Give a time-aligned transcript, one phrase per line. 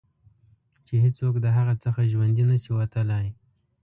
[0.85, 3.27] چې هېڅوک د هغه څخه ژوندي نه شي وتلای.